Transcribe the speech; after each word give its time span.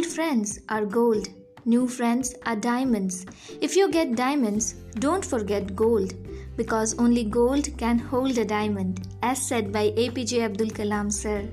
Old 0.00 0.08
friends 0.08 0.58
are 0.70 0.86
gold, 0.86 1.28
new 1.66 1.86
friends 1.86 2.34
are 2.46 2.56
diamonds. 2.56 3.26
If 3.60 3.76
you 3.76 3.90
get 3.90 4.16
diamonds, 4.16 4.72
don't 4.98 5.22
forget 5.22 5.76
gold 5.76 6.14
because 6.56 6.98
only 6.98 7.24
gold 7.24 7.68
can 7.76 7.98
hold 7.98 8.38
a 8.38 8.46
diamond, 8.46 9.06
as 9.22 9.42
said 9.46 9.70
by 9.70 9.90
APJ 9.90 10.40
Abdul 10.42 10.68
Kalam 10.68 11.12
sir. 11.12 11.46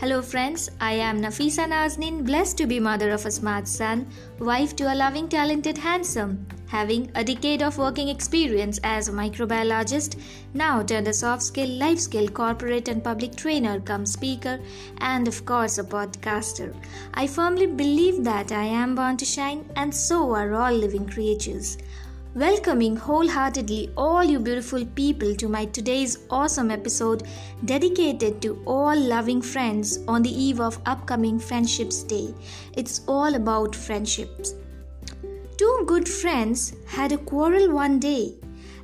Hello, 0.00 0.22
friends. 0.22 0.70
I 0.80 0.94
am 0.94 1.20
Nafisa 1.20 1.68
Nazneen, 1.68 2.24
blessed 2.24 2.56
to 2.58 2.66
be 2.66 2.80
mother 2.80 3.10
of 3.10 3.26
a 3.26 3.30
smart 3.30 3.68
son, 3.68 4.06
wife 4.38 4.74
to 4.76 4.90
a 4.90 4.94
loving, 4.94 5.28
talented, 5.28 5.76
handsome, 5.76 6.46
having 6.72 7.10
a 7.14 7.22
decade 7.22 7.62
of 7.62 7.76
working 7.76 8.08
experience 8.08 8.80
as 8.82 9.08
a 9.08 9.12
microbiologist, 9.12 10.18
now 10.54 10.82
turned 10.82 11.06
a 11.06 11.12
soft 11.12 11.42
skill, 11.42 11.68
life 11.84 11.98
skill, 11.98 12.26
corporate 12.28 12.88
and 12.88 13.04
public 13.04 13.36
trainer, 13.36 13.78
come 13.80 14.06
speaker, 14.06 14.58
and 14.98 15.28
of 15.28 15.44
course 15.44 15.76
a 15.76 15.84
podcaster. 15.84 16.74
I 17.12 17.26
firmly 17.26 17.66
believe 17.66 18.24
that 18.24 18.52
I 18.52 18.64
am 18.64 18.94
born 18.94 19.18
to 19.18 19.26
shine, 19.26 19.66
and 19.76 19.94
so 19.94 20.34
are 20.34 20.54
all 20.54 20.72
living 20.72 21.06
creatures 21.06 21.76
welcoming 22.34 22.96
wholeheartedly 22.96 23.90
all 23.94 24.24
you 24.24 24.38
beautiful 24.38 24.86
people 25.00 25.34
to 25.34 25.48
my 25.48 25.66
today's 25.66 26.16
awesome 26.30 26.70
episode 26.70 27.24
dedicated 27.66 28.40
to 28.40 28.54
all 28.66 28.98
loving 28.98 29.42
friends 29.42 29.98
on 30.08 30.22
the 30.22 30.30
eve 30.30 30.58
of 30.58 30.80
upcoming 30.86 31.38
Friendships 31.38 32.02
Day. 32.02 32.34
It's 32.74 33.02
all 33.06 33.34
about 33.34 33.76
friendships. 33.76 34.54
Two 35.58 35.84
good 35.86 36.08
friends 36.08 36.74
had 36.86 37.12
a 37.12 37.18
quarrel 37.18 37.72
one 37.72 37.98
day, 37.98 38.34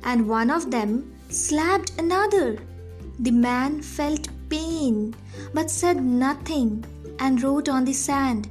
and 0.03 0.27
one 0.27 0.49
of 0.49 0.69
them 0.71 1.13
slapped 1.29 1.91
another. 1.97 2.57
The 3.19 3.31
man 3.31 3.81
felt 3.81 4.27
pain 4.49 5.15
but 5.53 5.69
said 5.69 6.03
nothing 6.03 6.85
and 7.19 7.41
wrote 7.41 7.69
on 7.69 7.85
the 7.85 7.93
sand, 7.93 8.49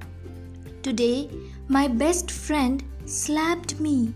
Today, 0.82 1.30
my 1.68 1.88
best 1.88 2.30
friend 2.30 2.82
slapped 3.04 3.80
me. 3.80 4.12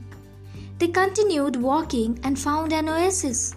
They 0.78 0.88
continued 0.88 1.56
walking 1.56 2.18
and 2.24 2.38
found 2.38 2.72
an 2.72 2.88
oasis. 2.88 3.54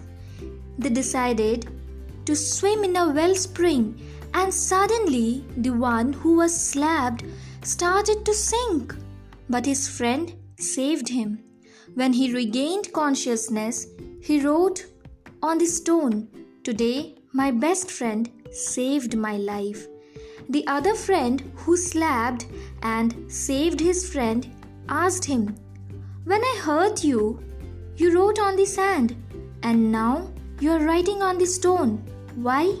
They 0.78 0.90
decided 0.90 1.68
to 2.24 2.36
swim 2.36 2.84
in 2.84 2.96
a 2.96 3.10
wellspring, 3.10 4.00
and 4.34 4.52
suddenly 4.52 5.44
the 5.56 5.70
one 5.70 6.12
who 6.12 6.36
was 6.36 6.54
slapped 6.54 7.24
started 7.62 8.24
to 8.24 8.34
sink. 8.34 8.94
But 9.48 9.66
his 9.66 9.88
friend 9.88 10.34
saved 10.58 11.08
him. 11.08 11.42
When 11.94 12.12
he 12.12 12.34
regained 12.34 12.92
consciousness, 12.92 13.86
he 14.20 14.40
wrote 14.40 14.86
on 15.42 15.58
the 15.58 15.66
stone, 15.66 16.28
Today, 16.64 17.16
my 17.32 17.50
best 17.50 17.90
friend 17.90 18.30
saved 18.50 19.16
my 19.16 19.36
life. 19.36 19.86
The 20.48 20.66
other 20.66 20.94
friend 20.94 21.52
who 21.54 21.76
slapped 21.76 22.46
and 22.82 23.30
saved 23.30 23.80
his 23.80 24.08
friend 24.08 24.46
asked 24.88 25.24
him, 25.24 25.54
when 26.26 26.42
I 26.42 26.60
hurt 26.60 27.04
you, 27.04 27.38
you 27.96 28.12
wrote 28.12 28.40
on 28.40 28.56
the 28.56 28.66
sand, 28.66 29.14
and 29.62 29.92
now 29.92 30.28
you 30.58 30.72
are 30.72 30.84
writing 30.84 31.22
on 31.22 31.38
the 31.38 31.46
stone. 31.46 31.98
Why? 32.34 32.78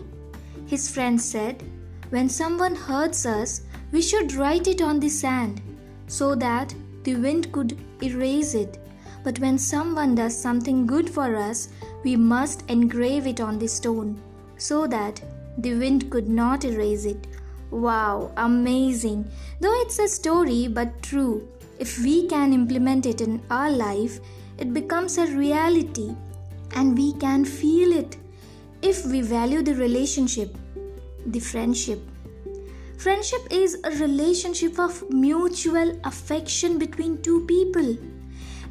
His 0.66 0.90
friend 0.90 1.20
said, 1.20 1.62
When 2.10 2.28
someone 2.28 2.74
hurts 2.74 3.24
us, 3.24 3.60
we 3.92 4.02
should 4.02 4.34
write 4.34 4.66
it 4.66 4.82
on 4.82 4.98
the 4.98 5.08
sand 5.08 5.62
so 6.06 6.34
that 6.34 6.74
the 7.04 7.16
wind 7.16 7.52
could 7.52 7.76
erase 8.02 8.54
it. 8.54 8.78
But 9.24 9.38
when 9.38 9.58
someone 9.58 10.14
does 10.14 10.36
something 10.36 10.86
good 10.86 11.10
for 11.10 11.36
us, 11.36 11.68
we 12.04 12.16
must 12.16 12.68
engrave 12.68 13.26
it 13.26 13.40
on 13.40 13.58
the 13.58 13.68
stone 13.68 14.20
so 14.56 14.86
that 14.86 15.20
the 15.58 15.74
wind 15.74 16.10
could 16.10 16.28
not 16.28 16.64
erase 16.64 17.04
it. 17.04 17.26
Wow, 17.70 18.30
amazing! 18.36 19.28
Though 19.60 19.80
it's 19.80 19.98
a 19.98 20.08
story 20.08 20.68
but 20.68 21.02
true, 21.02 21.48
if 21.78 21.98
we 21.98 22.28
can 22.28 22.52
implement 22.52 23.06
it 23.06 23.20
in 23.20 23.42
our 23.50 23.70
life, 23.70 24.20
it 24.58 24.72
becomes 24.72 25.18
a 25.18 25.26
reality 25.26 26.14
and 26.74 26.96
we 26.96 27.12
can 27.14 27.44
feel 27.44 27.92
it 27.92 28.16
if 28.82 29.04
we 29.06 29.20
value 29.20 29.62
the 29.62 29.74
relationship, 29.74 30.56
the 31.26 31.40
friendship. 31.40 32.00
Friendship 32.96 33.46
is 33.50 33.78
a 33.84 33.90
relationship 33.90 34.78
of 34.78 35.04
mutual 35.10 35.98
affection 36.04 36.78
between 36.78 37.22
two 37.22 37.44
people. 37.46 37.96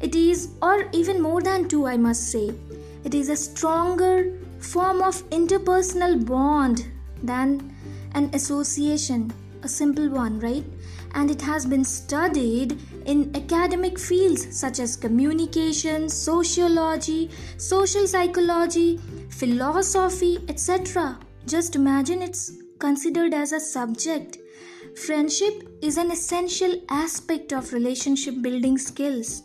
It 0.00 0.14
is, 0.14 0.50
or 0.60 0.88
even 0.92 1.22
more 1.22 1.40
than 1.40 1.68
two, 1.68 1.86
I 1.86 1.96
must 1.96 2.30
say. 2.30 2.54
It 3.04 3.14
is 3.14 3.28
a 3.28 3.36
stronger 3.36 4.32
form 4.58 5.00
of 5.00 5.28
interpersonal 5.30 6.26
bond 6.26 6.86
than 7.22 7.74
an 8.14 8.30
association, 8.34 9.32
a 9.62 9.68
simple 9.68 10.08
one, 10.08 10.40
right? 10.40 10.64
and 11.16 11.30
it 11.30 11.40
has 11.40 11.64
been 11.64 11.84
studied 11.84 12.78
in 13.06 13.34
academic 13.34 13.98
fields 13.98 14.42
such 14.54 14.78
as 14.78 14.96
communication, 14.96 16.08
sociology, 16.08 17.30
social 17.56 18.06
psychology, 18.06 19.00
philosophy, 19.30 20.38
etc. 20.48 21.18
Just 21.46 21.74
imagine 21.74 22.20
it's 22.20 22.52
considered 22.78 23.34
as 23.34 23.52
a 23.52 23.60
subject. 23.60 24.38
Friendship 24.96 25.68
is 25.82 25.96
an 25.96 26.10
essential 26.10 26.80
aspect 26.88 27.52
of 27.52 27.72
relationship 27.72 28.40
building 28.40 28.78
skills. 28.78 29.42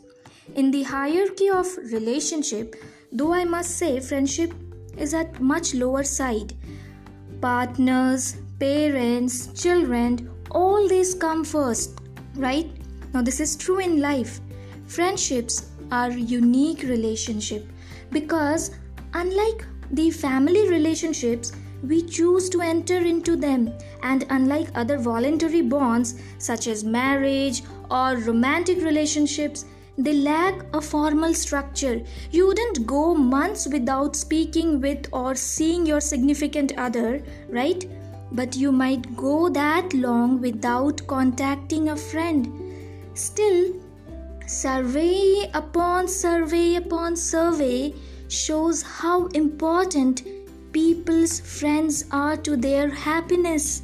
In 0.55 0.71
the 0.71 0.83
hierarchy 0.83 1.49
of 1.49 1.77
relationship, 1.77 2.75
though 3.11 3.33
I 3.33 3.43
must 3.43 3.77
say 3.77 3.99
friendship 3.99 4.53
is 4.97 5.13
at 5.13 5.39
much 5.39 5.73
lower 5.73 6.03
side. 6.03 6.53
Partners, 7.41 8.37
parents, 8.59 9.47
children, 9.61 10.29
all 10.51 10.87
these 10.87 11.15
come 11.15 11.43
first, 11.43 11.99
right? 12.35 12.71
Now, 13.13 13.21
this 13.21 13.39
is 13.39 13.55
true 13.55 13.79
in 13.79 13.99
life. 13.99 14.39
Friendships 14.87 15.69
are 15.91 16.11
unique 16.11 16.83
relationship 16.83 17.65
because 18.11 18.71
unlike 19.13 19.65
the 19.91 20.11
family 20.11 20.69
relationships, 20.69 21.51
we 21.83 22.01
choose 22.01 22.49
to 22.49 22.61
enter 22.61 22.97
into 22.97 23.35
them, 23.35 23.73
and 24.03 24.25
unlike 24.29 24.69
other 24.75 24.97
voluntary 24.97 25.61
bonds 25.61 26.15
such 26.37 26.67
as 26.67 26.83
marriage 26.83 27.63
or 27.89 28.17
romantic 28.17 28.83
relationships, 28.83 29.65
they 29.97 30.13
lack 30.13 30.65
a 30.73 30.81
formal 30.81 31.33
structure. 31.33 32.01
You 32.31 32.47
wouldn't 32.47 32.85
go 32.85 33.13
months 33.13 33.67
without 33.67 34.15
speaking 34.15 34.79
with 34.79 35.07
or 35.11 35.35
seeing 35.35 35.85
your 35.85 36.01
significant 36.01 36.77
other, 36.77 37.21
right? 37.49 37.85
but 38.31 38.55
you 38.55 38.71
might 38.71 39.15
go 39.15 39.49
that 39.49 39.93
long 39.93 40.39
without 40.39 41.05
contacting 41.07 41.89
a 41.89 41.95
friend. 41.95 42.49
Still, 43.13 43.73
survey 44.47 45.49
upon 45.53 46.07
survey 46.07 46.75
upon 46.75 47.15
survey 47.15 47.93
shows 48.29 48.81
how 48.81 49.27
important 49.27 50.23
people's 50.71 51.39
friends 51.39 52.05
are 52.11 52.37
to 52.37 52.55
their 52.55 52.89
happiness. 52.89 53.81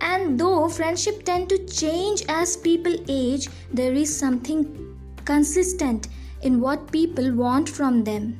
And 0.00 0.38
though 0.38 0.68
friendship 0.68 1.22
tend 1.24 1.48
to 1.48 1.66
change 1.66 2.24
as 2.28 2.56
people 2.56 2.96
age, 3.08 3.48
there 3.72 3.92
is 3.92 4.16
something 4.16 4.98
consistent 5.24 6.08
in 6.42 6.60
what 6.60 6.92
people 6.92 7.32
want 7.32 7.68
from 7.68 8.04
them. 8.04 8.38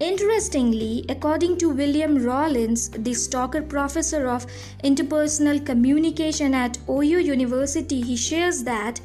Interestingly, 0.00 1.04
according 1.10 1.58
to 1.58 1.68
William 1.68 2.24
Rawlins, 2.24 2.88
the 2.88 3.10
Stocker 3.10 3.68
Professor 3.68 4.28
of 4.28 4.46
Interpersonal 4.82 5.64
Communication 5.64 6.54
at 6.54 6.78
OU 6.88 7.18
University, 7.18 8.00
he 8.00 8.16
shares 8.16 8.64
that 8.64 8.98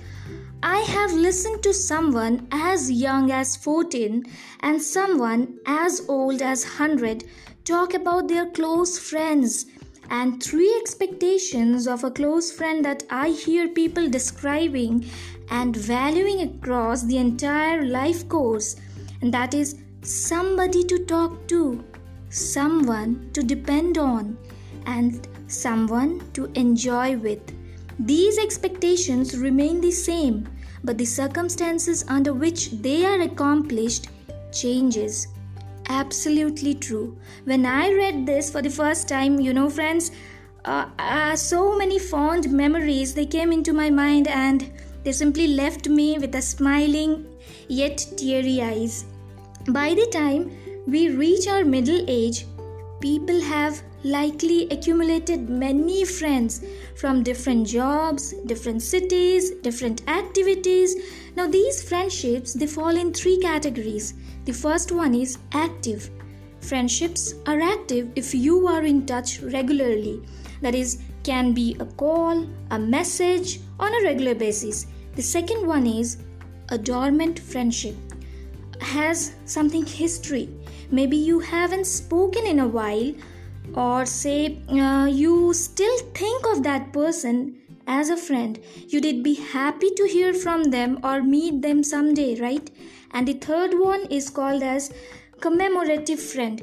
I 0.63 0.79
have 0.79 1.11
listened 1.11 1.61
to 1.63 1.73
someone 1.73 2.47
as 2.51 2.89
young 2.89 3.29
as 3.29 3.57
14 3.57 4.23
and 4.61 4.81
someone 4.81 5.59
as 5.65 6.01
old 6.07 6.41
as 6.41 6.63
100 6.63 7.25
talk 7.65 7.95
about 7.95 8.27
their 8.27 8.45
close 8.51 8.99
friends 8.99 9.65
and 10.11 10.41
three 10.41 10.71
expectations 10.79 11.87
of 11.87 12.03
a 12.03 12.11
close 12.11 12.51
friend 12.51 12.85
that 12.85 13.01
I 13.09 13.29
hear 13.29 13.67
people 13.69 14.07
describing 14.07 15.09
and 15.49 15.75
valuing 15.75 16.41
across 16.41 17.01
the 17.03 17.17
entire 17.17 17.83
life 17.83 18.29
course, 18.29 18.75
and 19.21 19.33
that 19.33 19.55
is 19.55 19.81
somebody 20.03 20.83
to 20.83 21.05
talk 21.05 21.47
to, 21.47 21.83
someone 22.29 23.31
to 23.33 23.41
depend 23.41 23.97
on, 23.97 24.37
and 24.85 25.27
someone 25.47 26.21
to 26.33 26.51
enjoy 26.53 27.17
with. 27.17 27.41
These 27.97 28.37
expectations 28.37 29.35
remain 29.35 29.81
the 29.81 29.91
same, 29.91 30.47
but 30.83 30.99
the 30.99 31.05
circumstances 31.05 32.05
under 32.07 32.33
which 32.33 32.69
they 32.71 33.05
are 33.05 33.21
accomplished 33.21 34.09
changes. 34.51 35.27
Absolutely 35.87 36.73
true. 36.73 37.17
When 37.43 37.65
I 37.65 37.91
read 37.91 38.25
this 38.25 38.49
for 38.49 38.61
the 38.61 38.69
first 38.69 39.07
time, 39.07 39.39
you 39.39 39.53
know, 39.53 39.69
friends, 39.69 40.11
uh, 40.65 40.89
uh, 40.97 41.35
so 41.35 41.77
many 41.77 41.99
fond 41.99 42.51
memories 42.51 43.13
they 43.13 43.25
came 43.25 43.51
into 43.51 43.71
my 43.71 43.89
mind 43.89 44.27
and 44.27 44.71
they 45.03 45.11
simply 45.11 45.47
left 45.47 45.87
me 45.87 46.17
with 46.17 46.33
a 46.35 46.41
smiling 46.41 47.27
yet 47.67 47.97
teary 48.17 48.61
eyes. 48.61 49.05
By 49.69 49.93
the 49.93 50.07
time 50.07 50.51
we 50.87 51.09
reach 51.09 51.47
our 51.47 51.63
middle 51.63 52.03
age, 52.07 52.45
people 53.05 53.39
have 53.39 53.83
likely 54.03 54.67
accumulated 54.69 55.47
many 55.47 56.03
friends 56.03 56.63
from 56.95 57.21
different 57.21 57.67
jobs, 57.67 58.33
different 58.47 58.81
cities, 58.81 59.51
different 59.67 60.01
activities. 60.07 60.95
Now 61.35 61.45
these 61.45 61.83
friendships 61.87 62.53
they 62.53 62.65
fall 62.65 62.97
in 63.03 63.13
three 63.13 63.37
categories. 63.37 64.15
The 64.45 64.53
first 64.53 64.91
one 64.91 65.13
is 65.13 65.37
active. 65.51 66.09
Friendships 66.61 67.35
are 67.45 67.61
active 67.61 68.11
if 68.15 68.33
you 68.33 68.65
are 68.67 68.83
in 68.83 69.05
touch 69.05 69.39
regularly. 69.41 70.19
That 70.61 70.73
is 70.73 70.97
can 71.23 71.53
be 71.53 71.77
a 71.79 71.85
call, 71.85 72.47
a 72.71 72.79
message 72.79 73.59
on 73.79 73.93
a 73.93 74.03
regular 74.03 74.33
basis. 74.33 74.87
The 75.13 75.21
second 75.21 75.67
one 75.67 75.85
is 75.85 76.17
a 76.69 76.79
dormant 76.79 77.37
friendship 77.37 77.95
has 78.81 79.35
something 79.45 79.85
history. 79.85 80.49
Maybe 80.91 81.17
you 81.17 81.39
haven't 81.39 81.85
spoken 81.85 82.45
in 82.45 82.59
a 82.59 82.67
while 82.67 83.13
or 83.73 84.05
say 84.05 84.59
uh, 84.69 85.07
you 85.11 85.53
still 85.53 85.97
think 86.13 86.45
of 86.47 86.63
that 86.63 86.93
person 86.93 87.57
as 87.87 88.09
a 88.09 88.17
friend. 88.17 88.59
You 88.87 89.01
did 89.01 89.23
be 89.23 89.35
happy 89.35 89.89
to 89.91 90.05
hear 90.05 90.33
from 90.33 90.65
them 90.65 90.99
or 91.03 91.21
meet 91.21 91.61
them 91.61 91.83
someday 91.83 92.39
right? 92.39 92.69
And 93.11 93.27
the 93.27 93.33
third 93.33 93.73
one 93.73 94.05
is 94.09 94.29
called 94.29 94.63
as 94.63 94.93
commemorative 95.39 96.19
friend. 96.19 96.61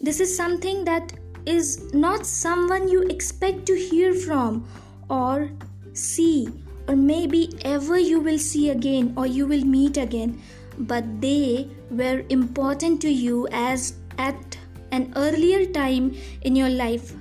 This 0.00 0.20
is 0.20 0.36
something 0.36 0.84
that 0.84 1.12
is 1.46 1.92
not 1.94 2.26
someone 2.26 2.88
you 2.88 3.02
expect 3.02 3.66
to 3.66 3.74
hear 3.74 4.14
from 4.14 4.68
or 5.08 5.50
see. 5.92 6.48
Or 6.86 6.96
maybe 6.96 7.50
ever 7.64 7.98
you 7.98 8.20
will 8.20 8.38
see 8.38 8.70
again 8.70 9.12
or 9.16 9.26
you 9.26 9.46
will 9.46 9.64
meet 9.64 9.98
again 9.98 10.40
but 10.78 11.20
they 11.20 11.68
were 11.90 12.24
important 12.28 13.00
to 13.02 13.10
you 13.10 13.48
as 13.52 13.94
at 14.18 14.58
an 14.92 15.12
earlier 15.16 15.66
time 15.66 16.14
in 16.42 16.56
your 16.56 16.68
life. 16.68 17.12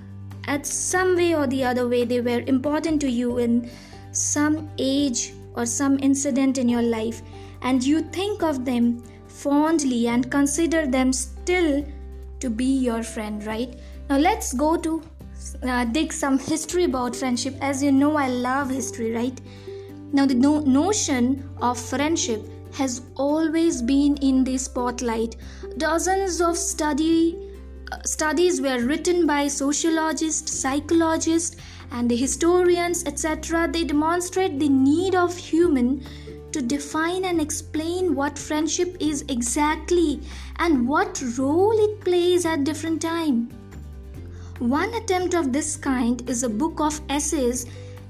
At 0.47 0.65
some 0.65 1.15
way 1.15 1.35
or 1.35 1.47
the 1.47 1.63
other 1.63 1.87
way 1.87 2.05
they 2.05 2.21
were 2.21 2.41
important 2.47 3.01
to 3.01 3.09
you 3.09 3.37
in 3.37 3.69
some 4.11 4.69
age 4.77 5.33
or 5.55 5.65
some 5.65 5.99
incident 5.99 6.57
in 6.57 6.69
your 6.69 6.81
life 6.81 7.21
and 7.61 7.83
you 7.83 8.01
think 8.01 8.43
of 8.43 8.63
them 8.65 9.03
fondly 9.27 10.07
and 10.07 10.31
consider 10.31 10.87
them 10.87 11.11
still 11.11 11.85
to 12.39 12.49
be 12.49 12.65
your 12.65 13.03
friend 13.03 13.45
right? 13.45 13.77
Now 14.09 14.17
let's 14.17 14.53
go 14.53 14.77
to 14.77 15.03
uh, 15.63 15.85
dig 15.85 16.13
some 16.13 16.39
history 16.39 16.85
about 16.85 17.15
friendship. 17.15 17.55
As 17.61 17.83
you 17.83 17.91
know 17.91 18.15
i 18.15 18.27
love 18.27 18.69
history 18.69 19.11
right? 19.11 19.39
Now 20.13 20.25
the 20.25 20.35
no- 20.35 20.61
notion 20.61 21.49
of 21.61 21.79
friendship 21.79 22.41
has 22.73 23.01
always 23.15 23.81
been 23.81 24.17
in 24.17 24.43
the 24.43 24.57
spotlight 24.57 25.35
dozens 25.77 26.41
of 26.41 26.57
study 26.57 27.47
uh, 27.91 28.01
studies 28.03 28.59
were 28.59 28.79
written 28.81 29.25
by 29.25 29.47
sociologists, 29.47 30.59
psychologists, 30.59 31.55
and 31.91 32.11
historians, 32.11 33.05
etc. 33.05 33.69
They 33.71 33.85
demonstrate 33.85 34.59
the 34.59 34.67
need 34.67 35.15
of 35.15 35.37
human 35.37 36.03
to 36.51 36.61
define 36.61 37.23
and 37.23 37.39
explain 37.39 38.13
what 38.13 38.37
friendship 38.37 38.97
is 38.99 39.23
exactly 39.29 40.19
and 40.57 40.87
what 40.87 41.21
role 41.37 41.77
it 41.79 42.01
plays 42.01 42.45
at 42.45 42.65
different 42.65 43.01
time. 43.01 43.49
One 44.59 44.93
attempt 44.95 45.33
of 45.33 45.53
this 45.53 45.77
kind 45.77 46.27
is 46.29 46.43
a 46.43 46.49
book 46.49 46.79
of 46.79 46.99
essays 47.09 47.67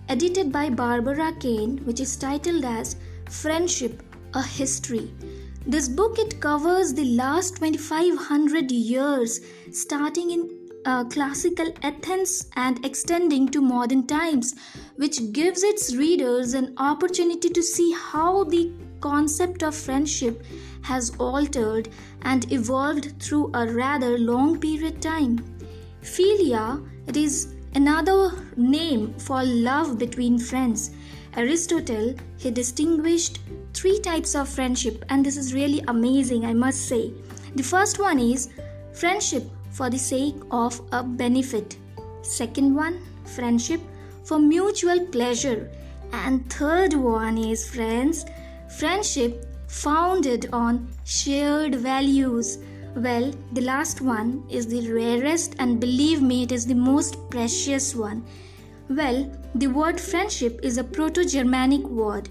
edited 0.10 0.52
by 0.52 0.70
Barbara 0.70 1.34
Caine, 1.40 1.80
which 1.86 2.00
is 2.00 2.16
titled 2.16 2.64
as 2.64 2.96
Friendship 3.30 4.02
a 4.34 4.42
History. 4.42 5.14
This 5.66 5.90
book 5.90 6.18
it 6.20 6.40
covers 6.40 6.94
the 6.94 7.06
last 7.16 7.58
2500 7.58 8.72
years 8.72 9.42
starting 9.72 10.32
in 10.32 10.50
uh, 10.86 11.04
classical 11.06 11.74
Athens 11.84 12.50
and 12.56 12.84
extending 12.86 13.50
to 13.50 13.60
modern 13.60 14.08
times 14.08 14.56
which 14.96 15.34
gives 15.34 15.64
its 15.64 15.94
readers 15.96 16.54
an 16.54 16.74
opportunity 16.78 17.50
to 17.50 17.62
see 17.62 17.94
how 17.94 18.46
the 18.46 18.72
concept 19.02 19.64
of 19.64 19.76
friendship 19.76 20.44
has 20.82 21.12
altered 21.20 21.90
and 22.22 22.52
evolved 22.52 23.22
through 23.22 23.52
a 23.54 23.68
rather 23.68 24.18
long 24.18 24.60
period 24.60 24.96
of 24.96 25.02
time. 25.02 25.38
Philia 26.02 26.82
it 27.08 27.18
is 27.18 27.56
another 27.76 28.32
name 28.56 29.14
for 29.18 29.44
love 29.44 29.98
between 29.98 30.40
friends. 30.40 30.92
Aristotle 31.38 32.16
he 32.38 32.50
distinguished 32.50 33.40
three 33.74 34.00
types 34.00 34.34
of 34.34 34.50
friendship, 34.50 35.06
and 35.10 35.24
this 35.24 35.38
is 35.38 35.54
really 35.54 35.84
amazing, 35.88 36.44
I 36.44 36.54
must 36.54 36.88
say. 36.88 37.14
The 37.56 37.62
first 37.62 38.00
one 38.00 38.20
is 38.20 38.50
friendship 38.92 39.44
for 39.70 39.92
the 39.92 40.00
sake 40.00 40.36
of 40.50 40.82
a 40.92 41.04
benefit. 41.04 41.78
Second 42.24 42.74
one, 42.74 43.00
friendship 43.24 43.80
for 44.24 44.40
mutual 44.40 45.06
pleasure. 45.06 45.70
And 46.12 46.52
third 46.52 46.94
one 46.94 47.38
is 47.38 47.70
friends, 47.70 48.26
friendship 48.80 49.46
founded 49.68 50.50
on 50.52 50.88
shared 51.04 51.76
values. 51.76 52.58
Well, 52.96 53.32
the 53.52 53.62
last 53.62 54.02
one 54.02 54.44
is 54.50 54.66
the 54.66 54.92
rarest, 54.92 55.56
and 55.60 55.80
believe 55.80 56.20
me, 56.20 56.44
it 56.44 56.52
is 56.52 56.66
the 56.66 56.74
most 56.74 57.30
precious 57.30 57.94
one. 57.94 58.26
Well, 58.90 59.30
the 59.54 59.68
word 59.68 60.00
friendship 60.00 60.62
is 60.64 60.78
a 60.78 60.84
Proto 60.84 61.26
Germanic 61.26 61.84
word. 61.88 62.30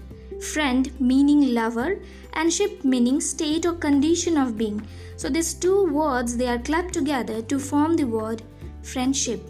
Friend 0.53 0.89
meaning 0.99 1.53
lover 1.53 1.99
and 2.33 2.51
ship 2.51 2.83
meaning 2.83 3.21
state 3.21 3.65
or 3.65 3.73
condition 3.73 4.37
of 4.37 4.57
being. 4.57 4.81
So 5.17 5.29
these 5.29 5.53
two 5.53 5.85
words 5.85 6.35
they 6.35 6.47
are 6.47 6.59
clapped 6.59 6.93
together 6.93 7.41
to 7.43 7.59
form 7.59 7.95
the 7.95 8.05
word 8.05 8.41
friendship. 8.81 9.41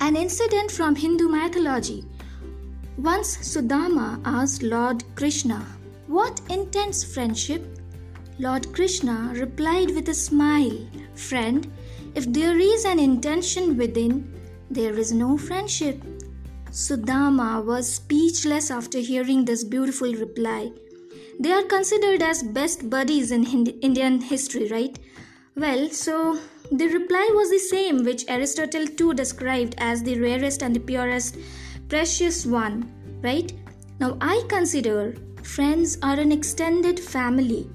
An 0.00 0.16
incident 0.16 0.70
from 0.70 0.94
hindu 0.94 1.28
mythology. 1.28 2.04
Once 2.96 3.36
sudama 3.38 4.20
asked 4.24 4.62
lord 4.62 5.04
krishna 5.14 5.64
what 6.06 6.40
intense 6.50 7.04
friendship? 7.04 7.78
Lord 8.38 8.72
krishna 8.74 9.32
replied 9.36 9.90
with 9.94 10.08
a 10.08 10.14
smile 10.14 10.78
friend 11.14 11.70
if 12.14 12.30
there 12.32 12.58
is 12.58 12.84
an 12.84 12.98
intention 12.98 13.76
within 13.76 14.30
there 14.74 14.98
is 14.98 15.12
no 15.12 15.36
friendship 15.36 16.02
Sudama 16.72 17.62
was 17.62 17.96
speechless 17.96 18.70
after 18.70 18.98
hearing 18.98 19.44
this 19.44 19.62
beautiful 19.62 20.10
reply. 20.14 20.72
They 21.38 21.52
are 21.52 21.64
considered 21.64 22.22
as 22.22 22.42
best 22.42 22.88
buddies 22.88 23.30
in 23.30 23.44
Indian 23.82 24.22
history, 24.22 24.68
right? 24.70 24.98
Well, 25.54 25.90
so 25.90 26.40
the 26.70 26.86
reply 26.86 27.28
was 27.34 27.50
the 27.50 27.58
same 27.58 28.04
which 28.04 28.24
Aristotle 28.26 28.86
too 28.86 29.12
described 29.12 29.74
as 29.76 30.02
the 30.02 30.18
rarest 30.18 30.62
and 30.62 30.74
the 30.74 30.80
purest, 30.80 31.36
precious 31.90 32.46
one, 32.46 32.90
right? 33.22 33.52
Now, 34.00 34.16
I 34.22 34.42
consider 34.48 35.14
friends 35.42 35.98
are 36.02 36.18
an 36.18 36.32
extended 36.32 36.98
family. 36.98 37.68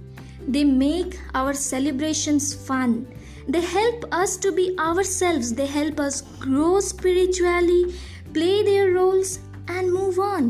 They 0.48 0.64
make 0.64 1.20
our 1.36 1.54
celebrations 1.54 2.56
fun. 2.56 3.06
They 3.48 3.62
help 3.62 4.06
us 4.12 4.38
to 4.38 4.52
be 4.52 4.78
ourselves. 4.78 5.54
They 5.54 5.68
help 5.68 6.00
us 6.00 6.22
grow 6.22 6.80
spiritually 6.80 7.94
play 8.38 8.64
their 8.64 8.92
roles, 8.94 9.40
and 9.68 9.92
move 9.92 10.20
on. 10.20 10.46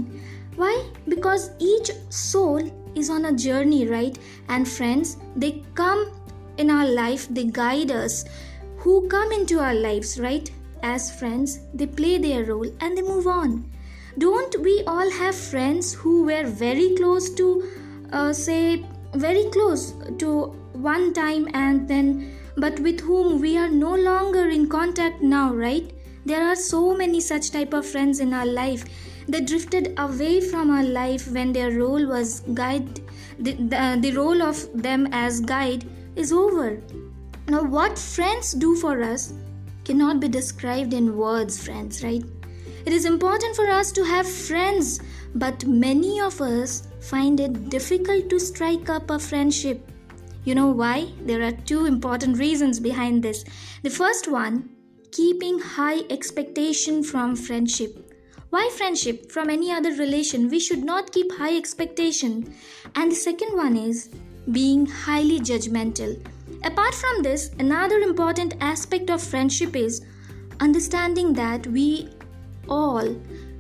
Why? 0.56 0.74
Because 1.08 1.52
each 1.60 1.92
soul 2.10 2.62
is 2.96 3.10
on 3.10 3.26
a 3.26 3.32
journey, 3.32 3.88
right? 3.88 4.18
And 4.50 4.68
friends, 4.68 5.18
they 5.36 5.64
come 5.74 6.12
in 6.58 6.70
our 6.70 6.88
life, 6.88 7.28
they 7.30 7.46
guide 7.46 7.92
us. 7.92 8.26
Who 8.80 9.08
come 9.08 9.32
into 9.32 9.60
our 9.60 9.74
lives, 9.74 10.20
right? 10.20 10.50
As 10.84 11.18
friends, 11.20 11.60
they 11.74 11.88
play 11.88 12.18
their 12.18 12.46
role 12.46 12.70
and 12.82 12.98
they 12.98 13.02
move 13.02 13.28
on. 13.28 13.72
Don't 14.18 14.60
we 14.62 14.84
all 14.88 15.10
have 15.12 15.36
friends 15.36 15.94
who 15.94 16.24
were 16.26 16.44
very 16.44 16.96
close 16.96 17.30
to, 17.36 17.64
uh, 18.12 18.34
say, 18.34 18.86
very 19.14 19.46
close 19.52 19.94
to 20.18 20.56
one 20.74 21.14
time 21.14 21.48
and 21.54 21.88
then, 21.88 22.34
but 22.58 22.80
with 22.80 23.00
whom 23.02 23.40
we 23.40 23.58
are 23.58 23.70
no 23.70 23.96
longer 23.96 24.50
in 24.50 24.68
contact 24.68 25.22
now, 25.22 25.54
right? 25.54 25.94
there 26.28 26.46
are 26.46 26.58
so 26.58 26.94
many 26.94 27.22
such 27.22 27.52
type 27.52 27.74
of 27.74 27.86
friends 27.86 28.20
in 28.20 28.34
our 28.34 28.46
life. 28.46 28.84
They 29.30 29.40
drifted 29.42 29.94
away 29.98 30.42
from 30.42 30.70
our 30.70 30.84
life 30.84 31.32
when 31.32 31.54
their 31.54 31.72
role 31.72 32.06
was 32.06 32.42
guide 32.54 33.02
the, 33.40 33.54
the, 33.54 33.98
the 34.02 34.12
role 34.12 34.42
of 34.42 34.58
them 34.74 35.08
as 35.12 35.40
guide 35.40 35.86
is 36.16 36.34
over. 36.34 36.82
Now 37.48 37.64
what 37.64 37.98
friends 37.98 38.52
do 38.52 38.76
for 38.76 39.02
us 39.02 39.34
cannot 39.86 40.20
be 40.20 40.28
described 40.28 40.94
in 40.94 41.16
words 41.16 41.64
friends 41.64 42.04
right? 42.04 42.24
It 42.86 42.94
is 42.94 43.06
important 43.06 43.56
for 43.56 43.70
us 43.70 43.92
to 43.94 44.04
have 44.04 44.28
friends 44.28 45.00
but 45.36 45.66
many 45.66 46.20
of 46.20 46.42
us 46.42 46.88
find 47.00 47.40
it 47.40 47.70
difficult 47.70 48.30
to 48.30 48.40
strike 48.40 48.90
up 48.90 49.10
a 49.10 49.20
friendship 49.20 49.92
you 50.48 50.56
know 50.56 50.72
why 50.82 51.12
there 51.30 51.44
are 51.44 51.52
two 51.70 51.86
important 51.86 52.38
reasons 52.38 52.80
behind 52.80 53.22
this 53.22 53.44
the 53.84 53.90
first 53.90 54.28
one 54.28 54.58
keeping 55.12 55.58
high 55.60 56.02
expectation 56.10 57.04
from 57.04 57.36
friendship. 57.36 58.14
Why 58.50 58.70
friendship? 58.78 59.32
From 59.32 59.50
any 59.50 59.72
other 59.72 59.92
relation, 59.92 60.50
we 60.50 60.60
should 60.60 60.84
not 60.84 61.12
keep 61.12 61.32
high 61.32 61.56
expectation. 61.58 62.54
And 62.96 63.12
the 63.12 63.16
second 63.16 63.56
one 63.56 63.76
is 63.76 64.10
being 64.52 64.86
highly 64.86 65.40
judgmental. 65.40 66.16
Apart 66.64 66.94
from 66.94 67.24
this, 67.24 67.50
another 67.60 67.98
important 68.00 68.56
aspect 68.62 69.10
of 69.10 69.22
friendship 69.22 69.76
is 69.76 70.06
understanding 70.60 71.34
that 71.34 71.68
we 71.68 72.10
all 72.70 73.16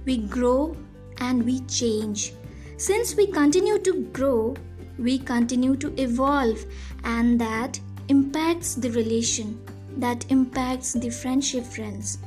we 0.05 0.17
grow 0.17 0.75
and 1.19 1.43
we 1.43 1.59
change. 1.61 2.33
Since 2.77 3.15
we 3.15 3.27
continue 3.27 3.79
to 3.79 4.03
grow, 4.13 4.55
we 4.97 5.19
continue 5.19 5.75
to 5.77 5.93
evolve 6.01 6.63
and 7.03 7.39
that 7.39 7.79
impacts 8.09 8.75
the 8.75 8.89
relation 8.91 9.59
that 9.97 10.25
impacts 10.29 10.93
the 10.93 11.09
friendship 11.09 11.65
friends. 11.65 12.19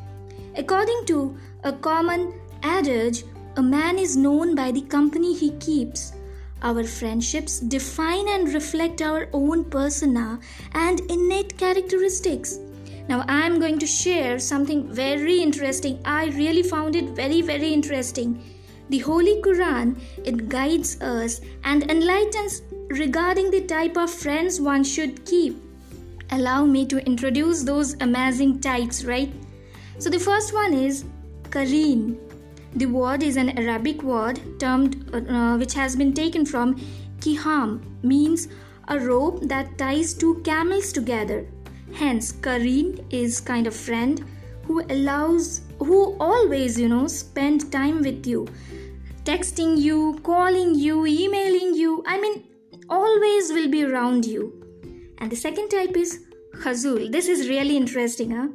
According 0.56 1.04
to 1.06 1.36
a 1.64 1.72
common 1.72 2.34
adage, 2.62 3.24
a 3.56 3.62
man 3.62 3.98
is 3.98 4.16
known 4.16 4.54
by 4.54 4.70
the 4.70 4.82
company 4.82 5.34
he 5.34 5.52
keeps. 5.52 6.12
Our 6.62 6.84
friendships 6.84 7.60
define 7.60 8.28
and 8.28 8.52
reflect 8.52 9.00
our 9.00 9.28
own 9.32 9.64
persona 9.64 10.40
and 10.72 11.00
innate 11.08 11.56
characteristics. 11.56 12.58
Now, 13.08 13.24
I 13.28 13.46
am 13.46 13.58
going 13.58 13.78
to 13.78 13.86
share 13.86 14.38
something 14.38 14.92
very 14.92 15.40
interesting. 15.40 16.00
I 16.04 16.26
really 16.26 16.62
found 16.62 16.94
it 16.96 17.10
very, 17.10 17.40
very 17.40 17.72
interesting. 17.72 18.42
The 18.90 18.98
Holy 18.98 19.40
Quran, 19.40 19.96
it 20.24 20.48
guides 20.48 21.00
us 21.00 21.40
and 21.64 21.90
enlightens 21.90 22.62
regarding 22.88 23.50
the 23.50 23.62
type 23.62 23.96
of 23.96 24.10
friends 24.10 24.60
one 24.60 24.84
should 24.84 25.24
keep 25.24 25.56
allow 26.32 26.64
me 26.64 26.86
to 26.86 27.04
introduce 27.06 27.62
those 27.62 27.94
amazing 28.00 28.60
types, 28.60 29.04
right? 29.04 29.32
So 29.98 30.10
the 30.10 30.18
first 30.18 30.54
one 30.54 30.72
is 30.72 31.04
Kareen. 31.50 32.18
The 32.74 32.86
word 32.86 33.22
is 33.22 33.36
an 33.36 33.58
Arabic 33.58 34.02
word 34.02 34.40
termed 34.60 35.10
uh, 35.12 35.56
which 35.56 35.74
has 35.74 35.96
been 35.96 36.12
taken 36.12 36.46
from 36.46 36.76
kiham 37.18 37.80
means 38.02 38.48
a 38.88 38.98
rope 38.98 39.40
that 39.42 39.76
ties 39.76 40.14
two 40.14 40.40
camels 40.44 40.92
together. 40.92 41.46
Hence, 41.92 42.32
Kareen 42.32 43.04
is 43.10 43.40
kind 43.40 43.66
of 43.66 43.74
friend 43.74 44.24
who 44.64 44.82
allows 44.90 45.62
who 45.78 46.16
always, 46.20 46.78
you 46.78 46.88
know, 46.88 47.08
spend 47.08 47.72
time 47.72 48.02
with 48.02 48.26
you, 48.26 48.46
texting 49.24 49.78
you, 49.78 50.18
calling 50.22 50.74
you, 50.74 51.06
emailing 51.06 51.74
you. 51.74 52.02
I 52.06 52.20
mean, 52.20 52.44
always 52.88 53.52
will 53.52 53.68
be 53.68 53.84
around 53.84 54.24
you. 54.24 54.60
And 55.18 55.30
the 55.30 55.36
second 55.36 55.68
type 55.68 55.96
is 55.96 56.24
Khazul. 56.54 57.12
This 57.12 57.28
is 57.28 57.48
really 57.48 57.76
interesting, 57.76 58.30
huh? 58.30 58.48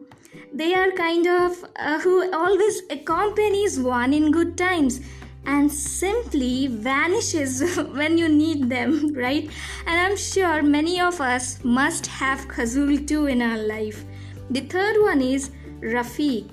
They 0.53 0.73
are 0.73 0.91
kind 0.91 1.27
of 1.27 1.65
uh, 1.75 1.99
who 1.99 2.31
always 2.31 2.81
accompanies 2.89 3.79
one 3.79 4.13
in 4.13 4.31
good 4.31 4.57
times 4.57 5.01
and 5.45 5.71
simply 5.71 6.67
vanishes 6.67 7.77
when 7.91 8.17
you 8.17 8.27
need 8.27 8.69
them, 8.69 9.13
right? 9.15 9.49
And 9.85 9.99
I'm 9.99 10.17
sure 10.17 10.63
many 10.63 10.99
of 10.99 11.21
us 11.21 11.63
must 11.63 12.07
have 12.07 12.47
Khazul 12.47 13.07
too 13.07 13.27
in 13.27 13.41
our 13.41 13.57
life. 13.57 14.03
The 14.49 14.61
third 14.61 15.01
one 15.01 15.21
is 15.21 15.51
Rafiq. 15.81 16.49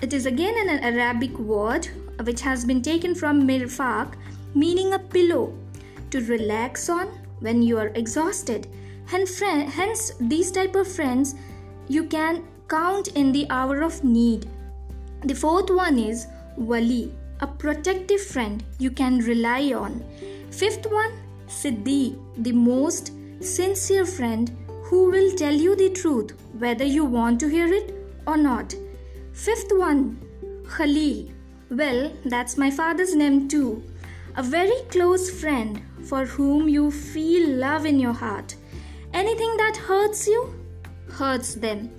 It 0.00 0.12
is 0.12 0.26
again 0.26 0.54
an 0.68 0.78
Arabic 0.80 1.38
word 1.38 1.88
which 2.24 2.40
has 2.40 2.64
been 2.64 2.82
taken 2.82 3.14
from 3.14 3.46
mirfaq, 3.46 4.14
meaning 4.54 4.94
a 4.94 4.98
pillow 4.98 5.52
to 6.10 6.20
relax 6.26 6.88
on 6.88 7.08
when 7.40 7.62
you 7.62 7.78
are 7.78 7.88
exhausted. 7.94 8.66
Hence, 9.06 9.40
hence 9.40 10.12
these 10.20 10.50
type 10.50 10.74
of 10.74 10.86
friends 10.86 11.34
you 11.88 12.04
can 12.04 12.44
count 12.68 13.08
in 13.08 13.32
the 13.32 13.46
hour 13.50 13.82
of 13.82 14.02
need. 14.04 14.46
The 15.24 15.34
fourth 15.34 15.70
one 15.70 15.98
is 15.98 16.26
wali 16.56 17.12
a 17.40 17.46
protective 17.46 18.20
friend 18.20 18.62
you 18.78 18.90
can 18.90 19.18
rely 19.18 19.72
on. 19.72 20.04
Fifth 20.50 20.86
one 20.90 21.12
siddiq 21.48 22.16
the 22.44 22.52
most 22.52 23.12
sincere 23.40 24.06
friend 24.06 24.52
who 24.84 25.10
will 25.10 25.32
tell 25.42 25.54
you 25.54 25.74
the 25.76 25.90
truth 25.90 26.32
whether 26.58 26.84
you 26.84 27.04
want 27.04 27.40
to 27.40 27.48
hear 27.48 27.66
it 27.72 27.94
or 28.26 28.36
not. 28.36 28.74
Fifth 29.32 29.72
one 29.72 30.02
khalil 30.76 31.26
well 31.72 32.12
that's 32.24 32.56
my 32.56 32.70
father's 32.70 33.14
name 33.14 33.48
too 33.48 33.82
a 34.36 34.42
very 34.42 34.80
close 34.88 35.28
friend 35.30 35.82
for 36.04 36.24
whom 36.24 36.68
you 36.68 36.90
feel 36.90 37.48
love 37.48 37.86
in 37.86 38.00
your 38.00 38.12
heart 38.12 38.56
Anything 39.14 39.54
that 39.58 39.76
hurts 39.76 40.26
you 40.26 40.54
hurts 41.10 41.54
them, 41.54 41.90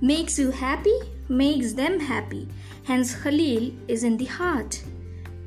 makes 0.00 0.38
you 0.38 0.50
happy, 0.50 0.98
makes 1.28 1.74
them 1.74 2.00
happy. 2.00 2.48
Hence, 2.84 3.14
Khalil 3.14 3.72
is 3.88 4.04
in 4.04 4.16
the 4.16 4.24
heart. 4.24 4.82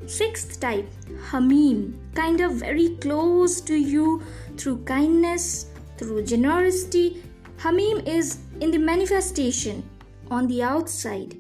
Sixth 0.06 0.60
type, 0.60 0.88
Hamim, 1.32 1.96
kind 2.14 2.42
of 2.42 2.54
very 2.54 2.90
close 2.98 3.60
to 3.62 3.76
you 3.76 4.22
through 4.56 4.84
kindness, 4.84 5.72
through 5.98 6.24
generosity. 6.26 7.24
Hamim 7.58 8.08
is 8.08 8.38
in 8.62 8.70
the 8.70 8.78
manifestation 8.78 9.84
on 10.30 10.46
the 10.48 10.62
outside. 10.62 11.36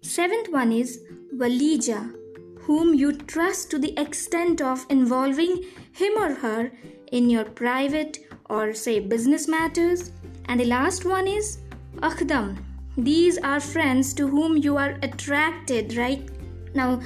Seventh 0.00 0.48
one 0.48 0.72
is 0.72 1.02
Walija, 1.38 2.14
whom 2.60 2.94
you 2.94 3.12
trust 3.12 3.70
to 3.70 3.78
the 3.78 3.98
extent 4.00 4.62
of 4.62 4.86
involving 4.88 5.64
him 5.92 6.16
or 6.18 6.34
her 6.34 6.72
in 7.12 7.28
your 7.28 7.44
private 7.44 8.18
or 8.48 8.72
say 8.72 9.00
business 9.00 9.46
matters. 9.46 10.12
And 10.46 10.60
the 10.60 10.64
last 10.64 11.04
one 11.04 11.28
is 11.28 11.58
akhdam. 11.96 12.56
These 12.96 13.36
are 13.38 13.60
friends 13.60 14.14
to 14.14 14.26
whom 14.26 14.56
you 14.56 14.78
are 14.78 14.98
attracted, 15.02 15.96
right? 15.96 16.26
Now, 16.74 17.00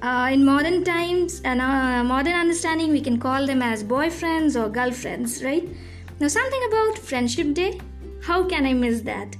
uh, 0.00 0.30
in 0.32 0.44
modern 0.44 0.84
times 0.84 1.40
and 1.44 1.60
uh, 1.60 2.04
modern 2.04 2.34
understanding, 2.34 2.90
we 2.90 3.00
can 3.00 3.18
call 3.18 3.46
them 3.46 3.62
as 3.62 3.82
boyfriends 3.82 4.60
or 4.60 4.68
girlfriends, 4.68 5.42
right? 5.42 5.68
Now, 6.20 6.28
something 6.28 6.62
about 6.68 6.98
Friendship 6.98 7.54
Day. 7.54 7.80
How 8.22 8.44
can 8.44 8.64
I 8.64 8.72
miss 8.72 9.00
that? 9.00 9.34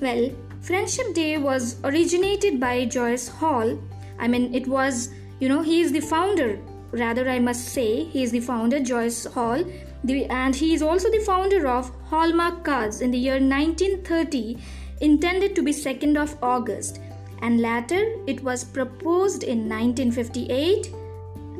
Well, 0.00 0.30
Friendship 0.60 1.14
Day 1.14 1.38
was 1.38 1.76
originated 1.84 2.58
by 2.60 2.84
Joyce 2.84 3.28
Hall. 3.28 3.78
I 4.18 4.28
mean, 4.28 4.54
it 4.54 4.66
was, 4.66 5.10
you 5.40 5.48
know, 5.48 5.62
he 5.62 5.80
is 5.80 5.92
the 5.92 6.00
founder. 6.00 6.58
Rather, 6.90 7.28
I 7.28 7.38
must 7.38 7.68
say, 7.68 8.04
he 8.04 8.22
is 8.22 8.32
the 8.32 8.40
founder, 8.40 8.80
Joyce 8.80 9.24
Hall, 9.24 9.64
the, 10.04 10.24
and 10.26 10.54
he 10.54 10.74
is 10.74 10.82
also 10.82 11.10
the 11.10 11.20
founder 11.20 11.68
of 11.68 11.90
Hallmark 12.06 12.64
Cards 12.64 13.00
in 13.00 13.10
the 13.10 13.18
year 13.18 13.40
1930, 13.40 14.58
intended 15.00 15.54
to 15.54 15.62
be 15.62 15.72
2nd 15.72 16.16
of 16.16 16.36
August, 16.42 17.00
and 17.42 17.60
later 17.60 18.16
it 18.26 18.42
was 18.42 18.64
proposed 18.64 19.44
in 19.44 19.68
1958 19.68 20.92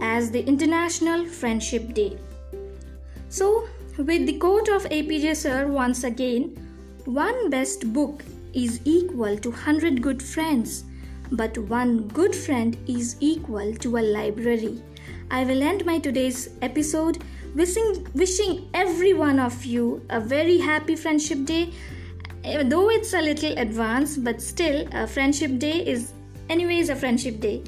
as 0.01 0.31
the 0.31 0.45
International 0.45 1.27
Friendship 1.27 1.95
Day. 1.95 2.17
So, 3.29 3.69
with 3.97 4.27
the 4.27 4.39
quote 4.39 4.69
of 4.69 4.85
APJ 4.85 5.37
Sir 5.37 5.67
once 5.67 6.05
again, 6.05 6.57
one 7.05 7.51
best 7.51 7.93
book 7.93 8.25
is 8.53 8.81
equal 8.85 9.37
to 9.39 9.51
100 9.51 10.03
good 10.03 10.23
friends, 10.23 10.85
but 11.33 11.57
one 11.59 12.09
good 12.09 12.35
friend 12.35 12.77
is 12.87 13.17
equal 13.21 13.75
to 13.75 13.99
a 13.99 14.01
library. 14.01 14.83
I 15.31 15.45
will 15.45 15.63
end 15.63 15.85
my 15.85 15.99
today's 15.99 16.49
episode 16.63 17.23
wishing 17.55 18.07
wishing 18.15 18.69
every 18.75 19.13
one 19.13 19.39
of 19.39 19.65
you 19.65 20.03
a 20.11 20.21
very 20.21 20.59
happy 20.59 20.97
friendship 20.97 21.45
day. 21.45 21.73
Eh, 22.45 22.63
though 22.63 22.89
it's 22.91 23.13
a 23.15 23.21
little 23.21 23.59
advanced 23.59 24.25
but 24.25 24.41
still 24.41 24.87
a 24.93 25.07
friendship 25.07 25.59
day 25.59 25.87
is 25.87 26.13
anyways 26.49 26.89
a 26.89 26.97
friendship 26.97 27.41
day. 27.41 27.63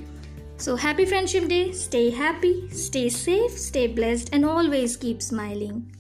So 0.57 0.77
happy 0.77 1.07
friendship 1.07 1.49
day. 1.49 1.73
Stay 1.73 2.11
happy 2.11 2.69
stay 2.71 3.09
safe 3.09 3.59
stay 3.59 3.87
blessed 3.87 4.31
and 4.33 4.45
always 4.45 4.97
keep 4.97 5.23
smiling 5.23 5.91